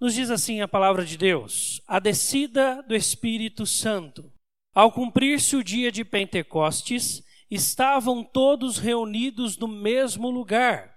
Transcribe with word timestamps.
Nos 0.00 0.14
diz 0.14 0.30
assim 0.30 0.60
a 0.60 0.68
palavra 0.68 1.04
de 1.04 1.16
Deus: 1.16 1.80
a 1.86 1.98
descida 1.98 2.82
do 2.82 2.94
Espírito 2.94 3.64
Santo. 3.64 4.32
Ao 4.74 4.90
cumprir-se 4.90 5.54
o 5.54 5.62
dia 5.62 5.92
de 5.92 6.04
Pentecostes, 6.04 7.22
estavam 7.48 8.24
todos 8.24 8.78
reunidos 8.78 9.56
no 9.56 9.68
mesmo 9.68 10.30
lugar. 10.30 10.92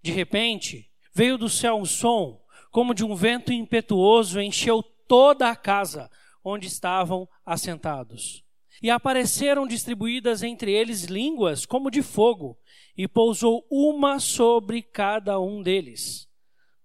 De 0.00 0.12
repente, 0.12 0.88
veio 1.12 1.36
do 1.36 1.48
céu 1.48 1.76
um 1.76 1.84
som, 1.84 2.40
como 2.70 2.94
de 2.94 3.04
um 3.04 3.16
vento 3.16 3.52
impetuoso, 3.52 4.40
encheu 4.40 4.82
toda 5.08 5.50
a 5.50 5.56
casa 5.56 6.08
onde 6.44 6.68
estavam 6.68 7.28
assentados. 7.44 8.44
E 8.80 8.90
apareceram 8.90 9.66
distribuídas 9.66 10.44
entre 10.44 10.70
eles 10.70 11.04
línguas 11.04 11.66
como 11.66 11.90
de 11.90 12.02
fogo, 12.02 12.56
e 12.96 13.08
pousou 13.08 13.66
uma 13.68 14.20
sobre 14.20 14.82
cada 14.82 15.40
um 15.40 15.62
deles. 15.62 16.28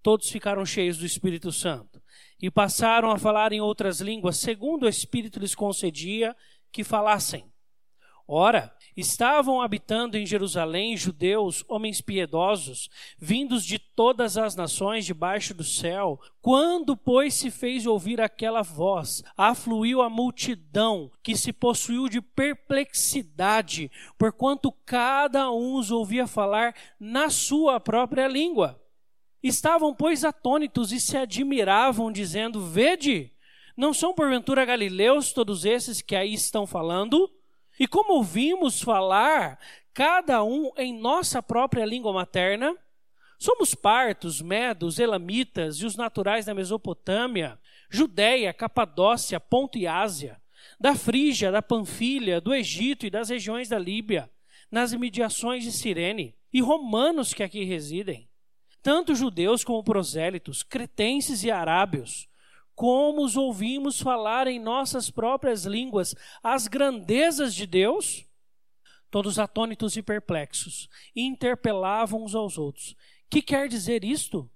Todos 0.01 0.29
ficaram 0.29 0.65
cheios 0.65 0.97
do 0.97 1.05
Espírito 1.05 1.51
Santo 1.51 2.01
e 2.41 2.49
passaram 2.49 3.11
a 3.11 3.19
falar 3.19 3.53
em 3.53 3.61
outras 3.61 4.01
línguas, 4.01 4.37
segundo 4.37 4.83
o 4.83 4.89
Espírito 4.89 5.39
lhes 5.39 5.53
concedia 5.53 6.35
que 6.71 6.83
falassem. 6.83 7.51
Ora, 8.33 8.73
estavam 8.95 9.61
habitando 9.61 10.17
em 10.17 10.25
Jerusalém 10.25 10.95
judeus, 10.95 11.65
homens 11.67 11.99
piedosos, 11.99 12.89
vindos 13.19 13.65
de 13.65 13.77
todas 13.77 14.37
as 14.37 14.55
nações 14.55 15.05
debaixo 15.05 15.53
do 15.53 15.65
céu. 15.65 16.19
Quando, 16.41 16.95
pois, 16.95 17.33
se 17.33 17.51
fez 17.51 17.85
ouvir 17.85 18.21
aquela 18.21 18.61
voz, 18.61 19.21
afluiu 19.35 20.01
a 20.01 20.09
multidão, 20.09 21.11
que 21.21 21.35
se 21.35 21.51
possuiu 21.51 22.07
de 22.07 22.21
perplexidade, 22.21 23.91
porquanto 24.17 24.71
cada 24.85 25.51
um 25.51 25.75
os 25.75 25.91
ouvia 25.91 26.25
falar 26.25 26.73
na 26.97 27.29
sua 27.29 27.81
própria 27.81 28.27
língua. 28.27 28.80
Estavam, 29.43 29.93
pois, 29.93 30.23
atônitos 30.23 30.91
e 30.91 30.99
se 30.99 31.17
admiravam, 31.17 32.11
dizendo: 32.11 32.63
Vede, 32.63 33.31
não 33.75 33.93
são 33.93 34.13
porventura 34.13 34.63
galileus 34.63 35.33
todos 35.33 35.65
esses 35.65 36.01
que 36.01 36.15
aí 36.15 36.33
estão 36.33 36.67
falando? 36.67 37.31
E 37.79 37.87
como 37.87 38.13
ouvimos 38.13 38.81
falar, 38.81 39.59
cada 39.93 40.43
um 40.43 40.71
em 40.77 40.93
nossa 40.93 41.41
própria 41.41 41.85
língua 41.85 42.13
materna, 42.13 42.77
somos 43.39 43.73
partos, 43.73 44.39
medos, 44.41 44.99
elamitas 44.99 45.77
e 45.77 45.85
os 45.87 45.95
naturais 45.95 46.45
da 46.45 46.53
Mesopotâmia, 46.53 47.59
Judéia, 47.89 48.53
Capadócia, 48.53 49.39
Ponto 49.39 49.75
e 49.79 49.87
Ásia, 49.87 50.39
da 50.79 50.93
Frígia, 50.93 51.51
da 51.51 51.63
Panfilha, 51.63 52.39
do 52.39 52.53
Egito 52.53 53.07
e 53.07 53.09
das 53.09 53.29
regiões 53.29 53.67
da 53.67 53.79
Líbia, 53.79 54.29
nas 54.69 54.91
imediações 54.91 55.63
de 55.63 55.71
Cirene, 55.71 56.35
e 56.53 56.61
romanos 56.61 57.33
que 57.33 57.41
aqui 57.41 57.63
residem 57.63 58.29
tanto 58.81 59.15
judeus 59.15 59.63
como 59.63 59.83
prosélitos, 59.83 60.63
cretenses 60.63 61.43
e 61.43 61.51
arábios, 61.51 62.27
como 62.75 63.23
os 63.23 63.37
ouvimos 63.37 64.01
falar 64.01 64.47
em 64.47 64.59
nossas 64.59 65.09
próprias 65.09 65.65
línguas 65.65 66.15
as 66.41 66.67
grandezas 66.67 67.53
de 67.53 67.67
Deus? 67.67 68.25
Todos 69.09 69.37
atônitos 69.37 69.97
e 69.97 70.01
perplexos, 70.01 70.89
interpelavam 71.15 72.23
uns 72.23 72.33
aos 72.33 72.57
outros: 72.57 72.95
Que 73.29 73.41
quer 73.41 73.67
dizer 73.67 74.03
isto? 74.03 74.49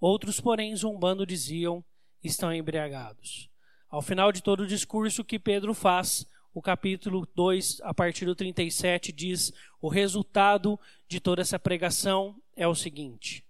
Outros, 0.00 0.40
porém, 0.40 0.74
zombando, 0.74 1.26
diziam: 1.26 1.84
Estão 2.22 2.52
embriagados. 2.52 3.48
Ao 3.88 4.02
final 4.02 4.32
de 4.32 4.42
todo 4.42 4.64
o 4.64 4.66
discurso 4.66 5.22
que 5.22 5.38
Pedro 5.38 5.74
faz, 5.74 6.26
o 6.54 6.62
capítulo 6.62 7.28
2, 7.34 7.80
a 7.82 7.92
partir 7.92 8.24
do 8.24 8.34
37, 8.34 9.12
diz: 9.12 9.52
o 9.82 9.88
resultado 9.88 10.78
de 11.08 11.18
toda 11.18 11.42
essa 11.42 11.58
pregação 11.58 12.40
é 12.56 12.66
o 12.66 12.74
seguinte: 12.76 13.44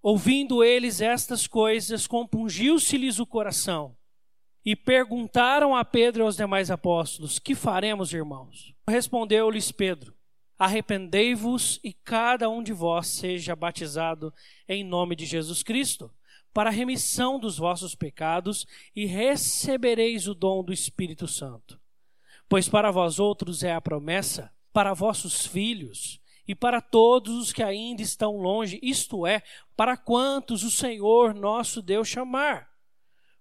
Ouvindo 0.00 0.62
eles 0.62 1.00
estas 1.00 1.48
coisas, 1.48 2.06
compungiu-se-lhes 2.06 3.18
o 3.18 3.26
coração 3.26 3.96
e 4.64 4.76
perguntaram 4.76 5.74
a 5.74 5.84
Pedro 5.84 6.22
e 6.22 6.24
aos 6.24 6.36
demais 6.36 6.70
apóstolos: 6.70 7.40
Que 7.40 7.54
faremos, 7.54 8.12
irmãos? 8.12 8.72
Respondeu-lhes 8.88 9.72
Pedro: 9.72 10.14
Arrependei-vos 10.56 11.80
e 11.82 11.92
cada 11.92 12.48
um 12.48 12.62
de 12.62 12.72
vós 12.72 13.08
seja 13.08 13.56
batizado 13.56 14.32
em 14.68 14.84
nome 14.84 15.16
de 15.16 15.26
Jesus 15.26 15.64
Cristo, 15.64 16.14
para 16.54 16.70
a 16.70 16.72
remissão 16.72 17.40
dos 17.40 17.58
vossos 17.58 17.96
pecados, 17.96 18.64
e 18.94 19.04
recebereis 19.04 20.28
o 20.28 20.34
dom 20.34 20.62
do 20.62 20.72
Espírito 20.72 21.26
Santo. 21.26 21.78
Pois 22.48 22.68
para 22.68 22.90
vós 22.90 23.18
outros 23.18 23.62
é 23.62 23.72
a 23.72 23.80
promessa, 23.80 24.52
para 24.72 24.94
vossos 24.94 25.46
filhos 25.46 26.20
e 26.46 26.54
para 26.54 26.80
todos 26.80 27.36
os 27.36 27.52
que 27.52 27.62
ainda 27.62 28.02
estão 28.02 28.36
longe, 28.36 28.78
isto 28.82 29.26
é, 29.26 29.42
para 29.76 29.96
quantos 29.96 30.62
o 30.62 30.70
Senhor 30.70 31.34
nosso 31.34 31.82
Deus 31.82 32.06
chamar. 32.06 32.68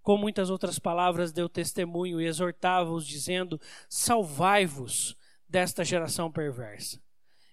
Com 0.02 0.18
muitas 0.18 0.50
outras 0.50 0.80
palavras, 0.80 1.32
deu 1.32 1.50
testemunho 1.50 2.22
e 2.22 2.26
exortava-os, 2.26 3.08
dizendo: 3.08 3.60
Salvai-vos 3.90 5.16
desta 5.48 5.84
geração 5.84 6.32
perversa. 6.32 7.02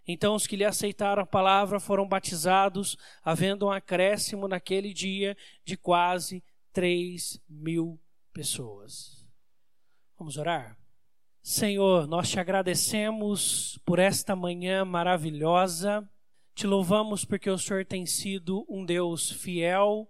Então 0.06 0.34
os 0.34 0.46
que 0.46 0.56
lhe 0.56 0.64
aceitaram 0.64 1.22
a 1.22 1.26
palavra 1.26 1.78
foram 1.78 2.06
batizados, 2.06 2.96
havendo 3.22 3.66
um 3.66 3.70
acréscimo 3.70 4.48
naquele 4.48 4.92
dia 4.92 5.36
de 5.64 5.76
quase 5.76 6.42
três 6.72 7.40
mil 7.48 8.00
pessoas. 8.32 9.26
Vamos 10.18 10.36
orar? 10.36 10.81
Senhor, 11.42 12.06
nós 12.06 12.30
te 12.30 12.38
agradecemos 12.38 13.76
por 13.84 13.98
esta 13.98 14.36
manhã 14.36 14.84
maravilhosa. 14.84 16.08
Te 16.54 16.68
louvamos 16.68 17.24
porque 17.24 17.50
o 17.50 17.58
Senhor 17.58 17.84
tem 17.84 18.06
sido 18.06 18.64
um 18.68 18.84
Deus 18.84 19.28
fiel, 19.28 20.08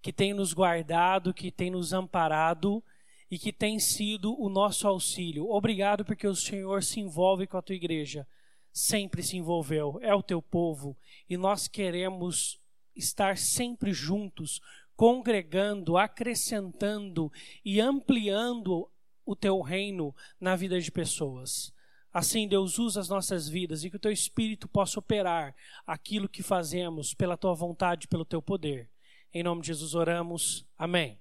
que 0.00 0.10
tem 0.10 0.32
nos 0.32 0.54
guardado, 0.54 1.34
que 1.34 1.50
tem 1.50 1.70
nos 1.70 1.92
amparado 1.92 2.82
e 3.30 3.38
que 3.38 3.52
tem 3.52 3.78
sido 3.78 4.40
o 4.40 4.48
nosso 4.48 4.88
auxílio. 4.88 5.50
Obrigado 5.50 6.02
porque 6.02 6.26
o 6.26 6.34
Senhor 6.34 6.82
se 6.82 6.98
envolve 6.98 7.46
com 7.46 7.58
a 7.58 7.62
tua 7.62 7.76
igreja. 7.76 8.26
Sempre 8.72 9.22
se 9.22 9.36
envolveu, 9.36 9.98
é 10.00 10.14
o 10.14 10.22
teu 10.22 10.40
povo 10.40 10.96
e 11.28 11.36
nós 11.36 11.68
queremos 11.68 12.58
estar 12.96 13.36
sempre 13.36 13.92
juntos, 13.92 14.62
congregando, 14.96 15.98
acrescentando 15.98 17.30
e 17.62 17.82
ampliando 17.82 18.90
o 19.28 19.36
teu 19.36 19.60
reino 19.60 20.16
na 20.40 20.56
vida 20.56 20.80
de 20.80 20.90
pessoas. 20.90 21.70
Assim, 22.10 22.48
Deus 22.48 22.78
usa 22.78 22.98
as 22.98 23.10
nossas 23.10 23.46
vidas 23.46 23.84
e 23.84 23.90
que 23.90 23.96
o 23.96 24.00
teu 24.00 24.10
espírito 24.10 24.66
possa 24.66 24.98
operar 24.98 25.54
aquilo 25.86 26.30
que 26.30 26.42
fazemos 26.42 27.12
pela 27.12 27.36
tua 27.36 27.52
vontade, 27.52 28.08
pelo 28.08 28.24
teu 28.24 28.40
poder. 28.40 28.90
Em 29.30 29.42
nome 29.42 29.60
de 29.60 29.66
Jesus 29.66 29.94
oramos. 29.94 30.66
Amém. 30.78 31.20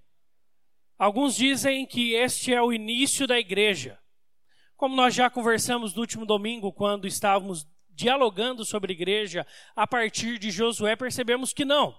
Alguns 0.97 1.35
dizem 1.35 1.85
que 1.85 2.13
este 2.13 2.53
é 2.53 2.61
o 2.61 2.71
início 2.71 3.27
da 3.27 3.37
igreja. 3.37 3.99
Como 4.77 4.95
nós 4.95 5.13
já 5.13 5.29
conversamos 5.29 5.93
no 5.93 5.99
último 5.99 6.25
domingo, 6.25 6.71
quando 6.71 7.07
estávamos 7.07 7.67
dialogando 7.89 8.63
sobre 8.63 8.93
igreja 8.93 9.45
a 9.75 9.85
partir 9.85 10.39
de 10.39 10.49
Josué, 10.49 10.95
percebemos 10.95 11.51
que 11.51 11.65
não. 11.65 11.93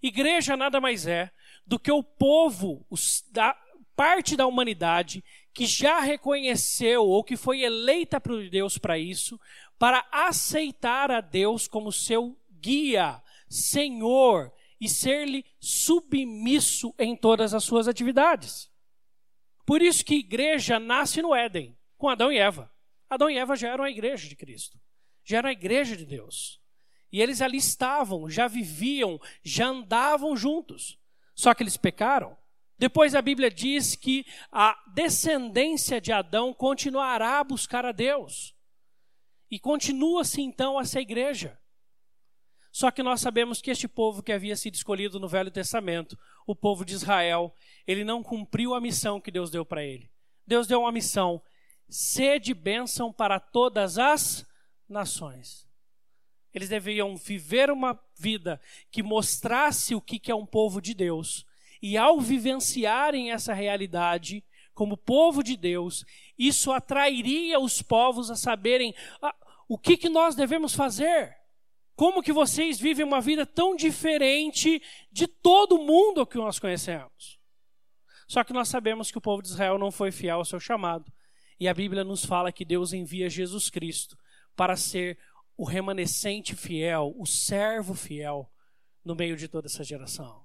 Igreja 0.00 0.56
nada 0.56 0.80
mais 0.80 1.08
é 1.08 1.28
do 1.66 1.76
que 1.76 1.90
o 1.90 2.04
povo, 2.04 2.86
os, 2.88 3.24
da, 3.32 3.56
parte 4.00 4.34
da 4.34 4.46
humanidade 4.46 5.22
que 5.52 5.66
já 5.66 6.00
reconheceu 6.00 7.04
ou 7.04 7.24
que 7.24 7.36
foi 7.36 7.62
eleita 7.62 8.20
por 8.20 8.48
Deus 8.48 8.78
para 8.78 8.98
isso, 8.98 9.38
para 9.78 10.06
aceitar 10.12 11.10
a 11.10 11.20
Deus 11.20 11.66
como 11.66 11.90
seu 11.90 12.36
guia, 12.60 13.22
Senhor 13.48 14.52
e 14.80 14.88
ser-lhe 14.88 15.44
submisso 15.58 16.94
em 16.98 17.16
todas 17.16 17.52
as 17.52 17.64
suas 17.64 17.88
atividades. 17.88 18.70
Por 19.66 19.82
isso 19.82 20.04
que 20.04 20.16
igreja 20.16 20.78
nasce 20.78 21.20
no 21.20 21.34
Éden, 21.34 21.76
com 21.98 22.08
Adão 22.08 22.32
e 22.32 22.38
Eva. 22.38 22.72
Adão 23.08 23.28
e 23.28 23.36
Eva 23.36 23.56
já 23.56 23.68
eram 23.68 23.84
a 23.84 23.90
igreja 23.90 24.28
de 24.28 24.36
Cristo, 24.36 24.80
já 25.24 25.38
eram 25.38 25.48
a 25.48 25.52
igreja 25.52 25.96
de 25.96 26.06
Deus. 26.06 26.60
E 27.12 27.20
eles 27.20 27.40
ali 27.40 27.58
estavam, 27.58 28.30
já 28.30 28.46
viviam, 28.46 29.20
já 29.42 29.66
andavam 29.66 30.36
juntos. 30.36 30.98
Só 31.34 31.52
que 31.52 31.62
eles 31.62 31.76
pecaram 31.76 32.36
depois 32.80 33.14
a 33.14 33.20
Bíblia 33.20 33.50
diz 33.50 33.94
que 33.94 34.24
a 34.50 34.74
descendência 34.94 36.00
de 36.00 36.12
Adão 36.12 36.54
continuará 36.54 37.38
a 37.38 37.44
buscar 37.44 37.84
a 37.84 37.92
Deus. 37.92 38.56
E 39.50 39.58
continua-se 39.58 40.40
então 40.40 40.80
essa 40.80 40.98
igreja. 40.98 41.60
Só 42.72 42.90
que 42.90 43.02
nós 43.02 43.20
sabemos 43.20 43.60
que 43.60 43.70
este 43.70 43.86
povo 43.86 44.22
que 44.22 44.32
havia 44.32 44.56
sido 44.56 44.76
escolhido 44.76 45.20
no 45.20 45.28
Velho 45.28 45.50
Testamento, 45.50 46.18
o 46.46 46.56
povo 46.56 46.82
de 46.82 46.94
Israel, 46.94 47.54
ele 47.86 48.02
não 48.02 48.22
cumpriu 48.22 48.74
a 48.74 48.80
missão 48.80 49.20
que 49.20 49.30
Deus 49.30 49.50
deu 49.50 49.66
para 49.66 49.84
ele. 49.84 50.10
Deus 50.46 50.66
deu 50.66 50.80
uma 50.80 50.92
missão: 50.92 51.42
sede 51.86 52.54
bênção 52.54 53.12
para 53.12 53.38
todas 53.38 53.98
as 53.98 54.46
nações. 54.88 55.68
Eles 56.54 56.70
deviam 56.70 57.14
viver 57.14 57.70
uma 57.70 58.00
vida 58.18 58.58
que 58.90 59.02
mostrasse 59.02 59.94
o 59.94 60.00
que 60.00 60.30
é 60.30 60.34
um 60.34 60.46
povo 60.46 60.80
de 60.80 60.94
Deus 60.94 61.44
e 61.82 61.96
ao 61.96 62.20
vivenciarem 62.20 63.32
essa 63.32 63.52
realidade, 63.54 64.44
como 64.74 64.96
povo 64.96 65.42
de 65.42 65.56
Deus, 65.56 66.04
isso 66.38 66.72
atrairia 66.72 67.58
os 67.58 67.82
povos 67.82 68.30
a 68.30 68.36
saberem 68.36 68.94
ah, 69.22 69.34
o 69.68 69.78
que, 69.78 69.96
que 69.96 70.08
nós 70.08 70.34
devemos 70.34 70.74
fazer, 70.74 71.36
Como 72.00 72.22
que 72.22 72.32
vocês 72.32 72.80
vivem 72.80 73.04
uma 73.04 73.20
vida 73.20 73.44
tão 73.44 73.76
diferente 73.76 74.82
de 75.12 75.26
todo 75.26 75.76
mundo 75.76 76.26
que 76.26 76.38
nós 76.38 76.58
conhecemos? 76.58 77.38
Só 78.26 78.42
que 78.42 78.54
nós 78.54 78.68
sabemos 78.68 79.10
que 79.10 79.18
o 79.18 79.20
povo 79.20 79.42
de 79.42 79.48
Israel 79.48 79.78
não 79.78 79.90
foi 79.90 80.10
fiel 80.10 80.38
ao 80.38 80.44
seu 80.46 80.58
chamado. 80.58 81.12
E 81.58 81.68
a 81.68 81.74
Bíblia 81.74 82.02
nos 82.02 82.24
fala 82.24 82.50
que 82.50 82.64
Deus 82.64 82.94
envia 82.94 83.28
Jesus 83.28 83.68
Cristo 83.68 84.16
para 84.56 84.76
ser 84.76 85.18
o 85.58 85.64
remanescente 85.64 86.56
fiel, 86.56 87.14
o 87.18 87.26
servo 87.26 87.92
fiel 87.92 88.50
no 89.04 89.14
meio 89.14 89.36
de 89.36 89.46
toda 89.46 89.66
essa 89.66 89.84
geração. 89.84 90.42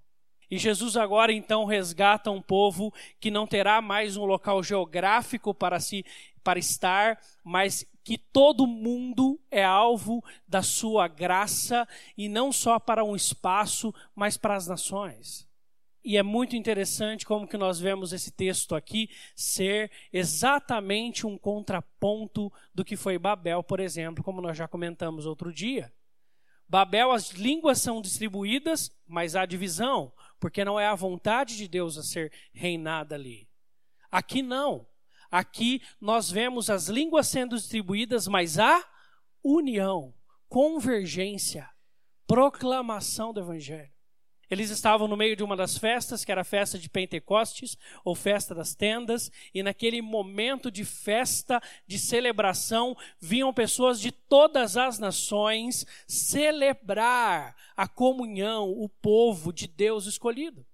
E 0.55 0.57
Jesus 0.57 0.95
agora 0.95 1.33
então 1.33 1.65
resgata 1.65 2.31
um 2.31 2.41
povo 2.41 2.93
que 3.19 3.29
não 3.29 3.45
terá 3.45 3.81
mais 3.81 4.15
um 4.15 4.23
local 4.23 4.63
geográfico 4.63 5.53
para 5.53 5.81
si 5.81 6.05
para 6.41 6.57
estar, 6.57 7.19
mas 7.43 7.85
que 8.05 8.17
todo 8.17 8.65
mundo 8.65 9.37
é 9.51 9.65
alvo 9.65 10.23
da 10.47 10.61
sua 10.61 11.09
graça 11.09 11.85
e 12.17 12.29
não 12.29 12.53
só 12.53 12.79
para 12.79 13.03
um 13.03 13.17
espaço, 13.17 13.93
mas 14.15 14.37
para 14.37 14.55
as 14.55 14.65
nações. 14.65 15.45
E 16.01 16.15
é 16.15 16.23
muito 16.23 16.55
interessante 16.55 17.25
como 17.25 17.45
que 17.45 17.57
nós 17.57 17.77
vemos 17.77 18.13
esse 18.13 18.31
texto 18.31 18.75
aqui 18.75 19.09
ser 19.35 19.91
exatamente 20.13 21.27
um 21.27 21.37
contraponto 21.37 22.49
do 22.73 22.85
que 22.85 22.95
foi 22.95 23.19
Babel, 23.19 23.61
por 23.61 23.81
exemplo, 23.81 24.23
como 24.23 24.39
nós 24.39 24.57
já 24.57 24.69
comentamos 24.69 25.25
outro 25.25 25.51
dia. 25.51 25.91
Babel, 26.67 27.11
as 27.11 27.29
línguas 27.31 27.79
são 27.79 28.01
distribuídas, 28.01 28.91
mas 29.07 29.35
há 29.35 29.45
divisão, 29.45 30.11
porque 30.39 30.65
não 30.65 30.79
é 30.79 30.87
a 30.87 30.95
vontade 30.95 31.55
de 31.57 31.67
Deus 31.67 31.97
a 31.97 32.03
ser 32.03 32.31
reinada 32.53 33.15
ali. 33.15 33.47
Aqui 34.11 34.41
não. 34.41 34.87
Aqui 35.31 35.81
nós 35.99 36.29
vemos 36.29 36.69
as 36.69 36.87
línguas 36.87 37.27
sendo 37.27 37.55
distribuídas, 37.55 38.27
mas 38.27 38.59
há 38.59 38.83
união, 39.43 40.13
convergência, 40.47 41.69
proclamação 42.27 43.33
do 43.33 43.41
Evangelho. 43.41 43.94
Eles 44.55 44.69
estavam 44.69 45.05
no 45.05 45.17
meio 45.17 45.35
de 45.35 45.43
uma 45.43 45.57
das 45.57 45.77
festas, 45.77 46.23
que 46.23 46.31
era 46.31 46.39
a 46.39 46.45
festa 46.45 46.79
de 46.79 46.87
Pentecostes, 46.87 47.77
ou 48.05 48.15
festa 48.15 48.55
das 48.55 48.73
tendas, 48.73 49.29
e 49.53 49.61
naquele 49.61 50.01
momento 50.01 50.71
de 50.71 50.85
festa, 50.85 51.61
de 51.85 51.99
celebração, 51.99 52.95
vinham 53.19 53.53
pessoas 53.53 53.99
de 53.99 54.13
todas 54.13 54.77
as 54.77 54.97
nações 54.97 55.85
celebrar 56.07 57.53
a 57.75 57.85
comunhão, 57.85 58.69
o 58.69 58.87
povo 58.87 59.51
de 59.51 59.67
Deus 59.67 60.05
escolhido. 60.05 60.65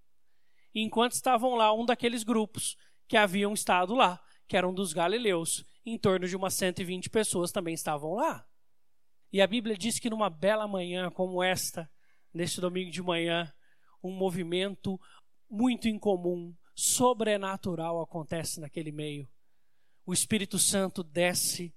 E 0.76 0.84
enquanto 0.84 1.14
estavam 1.14 1.56
lá, 1.56 1.74
um 1.74 1.84
daqueles 1.84 2.22
grupos 2.22 2.78
que 3.08 3.18
haviam 3.18 3.52
estado 3.52 3.96
lá, 3.96 4.24
que 4.48 4.56
eram 4.56 4.72
dos 4.72 4.94
galileus, 4.94 5.66
em 5.84 5.98
torno 5.98 6.28
de 6.28 6.36
umas 6.36 6.54
120 6.54 7.10
pessoas 7.10 7.52
também 7.52 7.74
estavam 7.74 8.14
lá. 8.14 8.46
E 9.34 9.42
a 9.42 9.48
Bíblia 9.48 9.76
diz 9.76 9.98
que 9.98 10.08
numa 10.08 10.30
bela 10.30 10.68
manhã 10.68 11.10
como 11.10 11.42
esta, 11.42 11.90
neste 12.32 12.62
domingo 12.62 12.92
de 12.92 13.02
manhã, 13.02 13.52
um 14.04 14.12
movimento 14.12 15.00
muito 15.50 15.88
incomum, 15.88 16.56
sobrenatural 16.74 18.02
acontece 18.02 18.60
naquele 18.60 18.92
meio. 18.92 19.28
O 20.06 20.14
Espírito 20.14 20.58
Santo 20.58 21.04
desce 21.04 21.74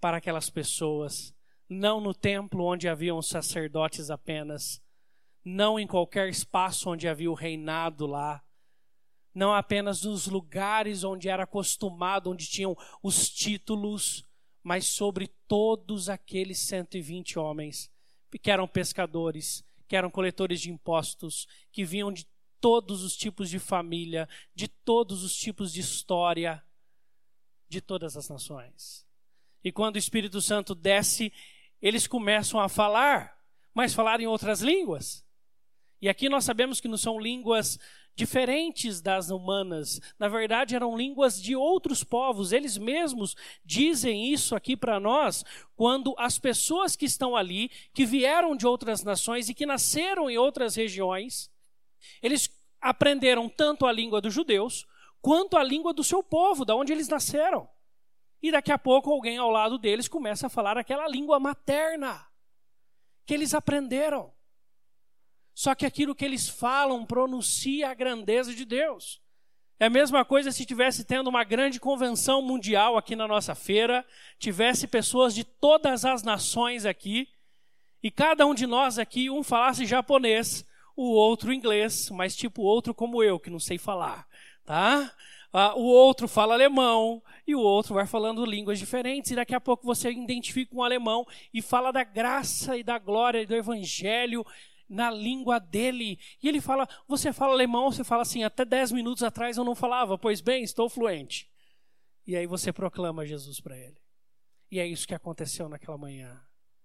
para 0.00 0.16
aquelas 0.18 0.48
pessoas, 0.48 1.34
não 1.68 2.00
no 2.00 2.14
templo 2.14 2.64
onde 2.64 2.88
haviam 2.88 3.20
sacerdotes 3.20 4.10
apenas, 4.10 4.82
não 5.44 5.78
em 5.78 5.86
qualquer 5.86 6.28
espaço 6.28 6.90
onde 6.90 7.08
havia 7.08 7.30
o 7.30 7.34
reinado 7.34 8.06
lá, 8.06 8.42
não 9.34 9.52
apenas 9.52 10.02
nos 10.02 10.26
lugares 10.26 11.04
onde 11.04 11.28
era 11.28 11.42
acostumado, 11.42 12.30
onde 12.30 12.48
tinham 12.48 12.76
os 13.02 13.28
títulos, 13.28 14.24
mas 14.62 14.86
sobre 14.86 15.28
todos 15.46 16.08
aqueles 16.08 16.58
120 16.60 17.38
homens 17.38 17.90
que 18.42 18.50
eram 18.50 18.66
pescadores, 18.66 19.64
que 19.88 19.96
eram 19.96 20.10
coletores 20.10 20.60
de 20.60 20.70
impostos, 20.70 21.46
que 21.70 21.84
vinham 21.84 22.12
de 22.12 22.26
todos 22.60 23.02
os 23.02 23.16
tipos 23.16 23.48
de 23.48 23.58
família, 23.58 24.28
de 24.54 24.68
todos 24.68 25.22
os 25.22 25.36
tipos 25.36 25.72
de 25.72 25.80
história, 25.80 26.64
de 27.68 27.80
todas 27.80 28.16
as 28.16 28.28
nações. 28.28 29.06
E 29.62 29.72
quando 29.72 29.96
o 29.96 29.98
Espírito 29.98 30.40
Santo 30.40 30.74
desce, 30.74 31.32
eles 31.80 32.06
começam 32.06 32.60
a 32.60 32.68
falar, 32.68 33.40
mas 33.74 33.94
falar 33.94 34.20
em 34.20 34.26
outras 34.26 34.60
línguas. 34.60 35.24
E 36.00 36.08
aqui 36.08 36.28
nós 36.28 36.44
sabemos 36.44 36.80
que 36.80 36.88
não 36.88 36.96
são 36.96 37.20
línguas 37.20 37.78
diferentes 38.16 39.02
das 39.02 39.28
humanas. 39.28 40.00
Na 40.18 40.26
verdade, 40.26 40.74
eram 40.74 40.96
línguas 40.96 41.40
de 41.40 41.54
outros 41.54 42.02
povos. 42.02 42.50
Eles 42.50 42.78
mesmos 42.78 43.36
dizem 43.64 44.32
isso 44.32 44.56
aqui 44.56 44.74
para 44.74 44.98
nós 44.98 45.44
quando 45.76 46.14
as 46.18 46.38
pessoas 46.38 46.96
que 46.96 47.04
estão 47.04 47.36
ali, 47.36 47.70
que 47.92 48.06
vieram 48.06 48.56
de 48.56 48.66
outras 48.66 49.04
nações 49.04 49.50
e 49.50 49.54
que 49.54 49.66
nasceram 49.66 50.30
em 50.30 50.38
outras 50.38 50.74
regiões, 50.74 51.50
eles 52.22 52.50
aprenderam 52.80 53.48
tanto 53.48 53.84
a 53.84 53.92
língua 53.92 54.20
dos 54.20 54.32
judeus 54.32 54.86
quanto 55.20 55.56
a 55.56 55.62
língua 55.62 55.92
do 55.92 56.02
seu 56.02 56.22
povo, 56.22 56.64
da 56.64 56.74
onde 56.74 56.92
eles 56.92 57.08
nasceram. 57.08 57.68
E 58.40 58.50
daqui 58.50 58.72
a 58.72 58.78
pouco 58.78 59.10
alguém 59.10 59.36
ao 59.36 59.50
lado 59.50 59.76
deles 59.76 60.08
começa 60.08 60.46
a 60.46 60.50
falar 60.50 60.78
aquela 60.78 61.06
língua 61.06 61.38
materna 61.38 62.26
que 63.26 63.34
eles 63.34 63.52
aprenderam. 63.52 64.32
Só 65.56 65.74
que 65.74 65.86
aquilo 65.86 66.14
que 66.14 66.22
eles 66.22 66.46
falam 66.46 67.06
pronuncia 67.06 67.88
a 67.88 67.94
grandeza 67.94 68.54
de 68.54 68.66
Deus. 68.66 69.22
É 69.80 69.86
a 69.86 69.90
mesma 69.90 70.22
coisa 70.22 70.52
se 70.52 70.66
tivesse 70.66 71.02
tendo 71.02 71.28
uma 71.28 71.44
grande 71.44 71.80
convenção 71.80 72.42
mundial 72.42 72.98
aqui 72.98 73.16
na 73.16 73.26
nossa 73.26 73.54
feira, 73.54 74.04
tivesse 74.38 74.86
pessoas 74.86 75.34
de 75.34 75.44
todas 75.44 76.04
as 76.04 76.22
nações 76.22 76.84
aqui, 76.84 77.26
e 78.02 78.10
cada 78.10 78.46
um 78.46 78.54
de 78.54 78.66
nós 78.66 78.98
aqui, 78.98 79.30
um 79.30 79.42
falasse 79.42 79.86
japonês, 79.86 80.62
o 80.94 81.12
outro 81.12 81.50
inglês, 81.50 82.10
mas 82.10 82.36
tipo 82.36 82.60
outro 82.60 82.92
como 82.94 83.22
eu, 83.22 83.40
que 83.40 83.48
não 83.48 83.58
sei 83.58 83.78
falar, 83.78 84.28
tá? 84.62 85.10
Ah, 85.50 85.74
o 85.74 85.84
outro 85.84 86.28
fala 86.28 86.52
alemão 86.52 87.22
e 87.46 87.54
o 87.54 87.60
outro 87.60 87.94
vai 87.94 88.06
falando 88.06 88.44
línguas 88.44 88.78
diferentes, 88.78 89.30
e 89.30 89.34
daqui 89.34 89.54
a 89.54 89.60
pouco 89.60 89.86
você 89.86 90.10
identifica 90.10 90.76
um 90.76 90.82
alemão 90.82 91.26
e 91.52 91.62
fala 91.62 91.90
da 91.90 92.04
graça 92.04 92.76
e 92.76 92.82
da 92.82 92.98
glória 92.98 93.46
do 93.46 93.54
evangelho 93.54 94.44
na 94.88 95.10
língua 95.10 95.58
dele. 95.58 96.18
E 96.42 96.48
ele 96.48 96.60
fala: 96.60 96.88
Você 97.08 97.32
fala 97.32 97.52
alemão? 97.52 97.90
Você 97.90 98.04
fala 98.04 98.22
assim: 98.22 98.44
Até 98.44 98.64
dez 98.64 98.92
minutos 98.92 99.22
atrás 99.22 99.56
eu 99.56 99.64
não 99.64 99.74
falava, 99.74 100.18
pois 100.18 100.40
bem, 100.40 100.62
estou 100.62 100.88
fluente. 100.88 101.50
E 102.26 102.36
aí 102.36 102.46
você 102.46 102.72
proclama 102.72 103.26
Jesus 103.26 103.60
para 103.60 103.76
ele. 103.76 104.00
E 104.70 104.80
é 104.80 104.86
isso 104.86 105.06
que 105.06 105.14
aconteceu 105.14 105.68
naquela 105.68 105.96
manhã. 105.96 106.40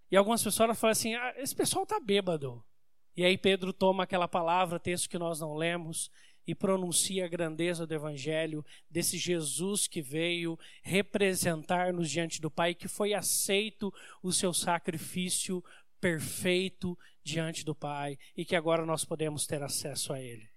E 0.09 0.18
algumas 0.18 0.44
pessoas 0.44 0.77
falam 0.77 0.92
assim: 0.92 1.15
ah, 1.15 1.33
Esse 1.38 1.56
pessoal 1.56 1.83
está 1.83 2.00
bêbado. 2.00 2.63
E 3.15 3.25
aí 3.25 3.38
Pedro 3.38 3.74
toma 3.74 4.04
aquela 4.04 4.27
palavra, 4.27 4.80
texto 4.80 5.09
que 5.09 5.18
nós 5.18 5.39
não 5.39 5.56
lemos, 5.56 6.09
e 6.47 6.56
pronuncia 6.56 7.25
a 7.25 7.27
grandeza 7.27 7.85
do 7.85 7.94
Evangelho, 7.94 8.66
desse 8.90 9.18
Jesus 9.18 9.87
que 9.87 10.02
veio 10.02 10.57
representar-nos 10.81 12.09
diante 12.09 12.42
do 12.42 12.49
Pai, 12.49 12.73
que 12.73 12.87
foi 12.87 13.14
aceito 13.14 13.94
o 14.23 14.31
seu 14.31 14.54
sacrifício 14.54 15.64
perfeito 15.99 16.97
diante 17.23 17.63
do 17.63 17.75
Pai 17.75 18.18
e 18.35 18.44
que 18.44 18.56
agora 18.56 18.85
nós 18.85 19.04
podemos 19.06 19.45
ter 19.45 19.61
acesso 19.61 20.13
a 20.13 20.19
Ele. 20.19 20.49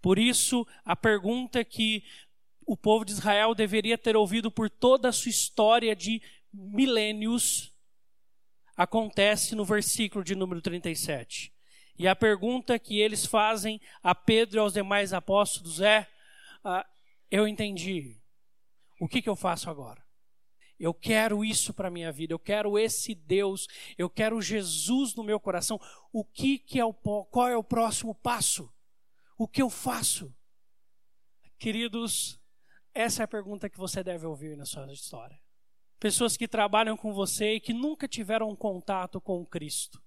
Por 0.00 0.18
isso, 0.18 0.66
a 0.84 0.96
pergunta 0.96 1.64
que 1.64 2.04
o 2.66 2.76
povo 2.76 3.04
de 3.04 3.12
Israel 3.12 3.54
deveria 3.54 3.98
ter 3.98 4.16
ouvido 4.16 4.50
por 4.50 4.70
toda 4.70 5.08
a 5.08 5.12
sua 5.12 5.30
história 5.30 5.94
de 5.94 6.22
milênios 6.52 7.72
acontece 8.76 9.54
no 9.54 9.64
versículo 9.64 10.24
de 10.24 10.34
número 10.34 10.62
37. 10.62 11.52
E 11.98 12.08
a 12.08 12.16
pergunta 12.16 12.78
que 12.78 12.98
eles 12.98 13.26
fazem 13.26 13.78
a 14.02 14.14
Pedro 14.14 14.56
e 14.56 14.60
aos 14.60 14.72
demais 14.72 15.12
apóstolos 15.12 15.80
é: 15.80 16.08
ah, 16.64 16.86
Eu 17.30 17.46
entendi. 17.46 18.16
O 18.98 19.06
que, 19.06 19.20
que 19.20 19.28
eu 19.28 19.36
faço 19.36 19.68
agora? 19.68 20.02
Eu 20.80 20.94
quero 20.94 21.44
isso 21.44 21.74
para 21.74 21.88
a 21.88 21.90
minha 21.90 22.10
vida, 22.10 22.32
eu 22.32 22.38
quero 22.38 22.78
esse 22.78 23.14
Deus, 23.14 23.68
eu 23.98 24.08
quero 24.08 24.40
Jesus 24.40 25.14
no 25.14 25.22
meu 25.22 25.38
coração. 25.38 25.78
O 26.10 26.24
que, 26.24 26.58
que 26.58 26.80
é 26.80 26.84
o 26.84 26.94
qual 26.94 27.48
é 27.48 27.56
o 27.56 27.62
próximo 27.62 28.14
passo? 28.14 28.72
O 29.36 29.46
que 29.46 29.60
eu 29.60 29.68
faço? 29.68 30.34
Queridos, 31.58 32.40
essa 32.94 33.22
é 33.22 33.24
a 33.24 33.28
pergunta 33.28 33.68
que 33.68 33.76
você 33.76 34.02
deve 34.02 34.24
ouvir 34.24 34.56
na 34.56 34.64
sua 34.64 34.90
história. 34.90 35.38
Pessoas 35.98 36.34
que 36.34 36.48
trabalham 36.48 36.96
com 36.96 37.12
você 37.12 37.56
e 37.56 37.60
que 37.60 37.74
nunca 37.74 38.08
tiveram 38.08 38.56
contato 38.56 39.20
com 39.20 39.44
Cristo, 39.44 40.02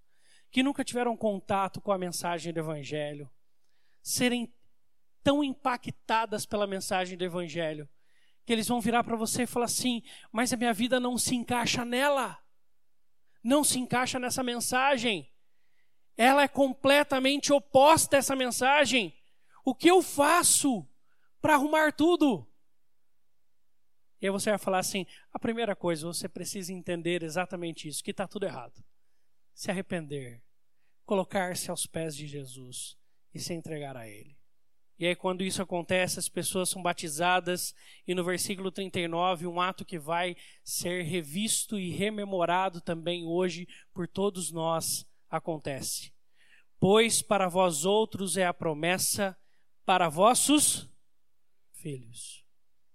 que 0.50 0.64
nunca 0.64 0.84
tiveram 0.84 1.16
contato 1.16 1.80
com 1.80 1.92
a 1.92 2.00
mensagem 2.00 2.52
do 2.52 2.60
Evangelho, 2.60 3.30
serem 4.02 4.52
tão 5.22 5.44
impactadas 5.44 6.48
pela 6.48 6.66
mensagem 6.66 7.16
do 7.16 7.24
Evangelho 7.24 7.88
que 8.46 8.54
eles 8.54 8.68
vão 8.68 8.82
virar 8.82 9.04
para 9.04 9.16
você 9.16 9.44
e 9.44 9.48
falar 9.48 9.66
assim: 9.66 10.02
mas 10.32 10.52
a 10.52 10.58
minha 10.58 10.74
vida 10.74 11.00
não 11.00 11.18
se 11.18 11.36
encaixa 11.36 11.86
nela, 11.86 12.40
não 13.44 13.64
se 13.64 13.80
encaixa 13.80 14.20
nessa 14.20 14.44
mensagem, 14.44 15.32
ela 16.16 16.44
é 16.44 16.48
completamente 16.48 17.52
oposta 17.52 18.16
a 18.16 18.20
essa 18.20 18.36
mensagem. 18.36 19.18
O 19.66 19.74
que 19.74 19.90
eu 19.90 20.02
faço 20.02 20.88
para 21.42 21.54
arrumar 21.56 21.94
tudo? 21.94 22.48
E 24.22 24.26
aí 24.28 24.32
você 24.32 24.50
vai 24.50 24.60
falar 24.60 24.80
assim: 24.80 25.06
a 25.32 25.40
primeira 25.40 25.76
coisa, 25.76 26.06
você 26.06 26.28
precisa 26.28 26.74
entender 26.74 27.24
exatamente 27.24 27.88
isso, 27.88 28.04
que 28.04 28.12
está 28.12 28.28
tudo 28.28 28.46
errado. 28.46 28.84
Se 29.54 29.70
arrepender 29.70 30.44
colocar-se 31.06 31.70
aos 31.70 31.86
pés 31.86 32.16
de 32.16 32.28
Jesus 32.28 32.98
e 33.34 33.40
se 33.40 33.54
entregar 33.54 33.96
a 33.96 34.08
Ele. 34.08 34.38
E 35.04 35.08
aí, 35.08 35.18
quando 35.18 35.44
isso 35.44 35.62
acontece, 35.62 36.18
as 36.18 36.30
pessoas 36.30 36.70
são 36.70 36.82
batizadas, 36.82 37.76
e 38.08 38.16
no 38.16 38.24
versículo 38.24 38.72
39, 38.72 39.46
um 39.46 39.60
ato 39.60 39.84
que 39.84 40.00
vai 40.00 40.34
ser 40.64 41.02
revisto 41.02 41.78
e 41.78 41.90
rememorado 41.90 42.80
também 42.80 43.26
hoje 43.26 43.68
por 43.94 44.08
todos 44.08 44.50
nós 44.50 45.06
acontece. 45.30 46.14
Pois 46.80 47.22
para 47.22 47.50
vós 47.50 47.84
outros 47.84 48.38
é 48.38 48.46
a 48.46 48.54
promessa 48.54 49.38
para 49.86 50.08
vossos 50.08 50.90
filhos. 51.74 52.46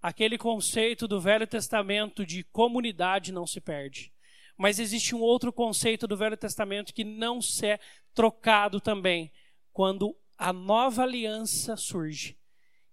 Aquele 0.00 0.38
conceito 0.38 1.06
do 1.06 1.20
Velho 1.20 1.46
Testamento 1.46 2.24
de 2.24 2.42
comunidade 2.42 3.32
não 3.32 3.46
se 3.46 3.60
perde. 3.60 4.10
Mas 4.56 4.78
existe 4.78 5.14
um 5.14 5.20
outro 5.20 5.52
conceito 5.52 6.08
do 6.08 6.16
Velho 6.16 6.38
Testamento 6.38 6.94
que 6.94 7.04
não 7.04 7.42
se 7.42 7.66
é 7.66 7.78
trocado 8.14 8.80
também, 8.80 9.30
quando 9.74 10.16
a 10.38 10.52
nova 10.52 11.02
aliança 11.02 11.76
surge, 11.76 12.38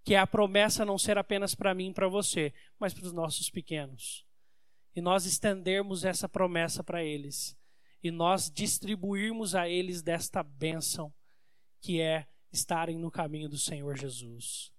que 0.04 0.16
é 0.16 0.20
a 0.20 0.28
promessa 0.28 0.84
não 0.84 0.98
ser 0.98 1.18
apenas 1.18 1.54
para 1.54 1.76
mim 1.76 1.90
e 1.90 1.94
para 1.94 2.08
você, 2.08 2.52
mas 2.80 2.94
para 2.94 3.06
os 3.06 3.14
nossos 3.14 3.50
pequenos. 3.50 4.26
E 4.96 5.02
nós 5.02 5.26
estendermos 5.26 6.04
essa 6.04 6.28
promessa 6.28 6.84
para 6.84 7.04
eles, 7.04 7.56
e 8.02 8.10
nós 8.10 8.52
distribuirmos 8.52 9.54
a 9.56 9.70
eles 9.70 10.02
desta 10.02 10.42
bênção, 10.42 11.14
que 11.80 12.02
é 12.02 12.28
estarem 12.52 12.98
no 12.98 13.12
caminho 13.12 13.48
do 13.48 13.58
Senhor 13.58 13.96
Jesus. 13.96 14.75